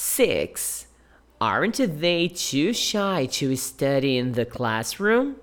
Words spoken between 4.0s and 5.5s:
in the classroom?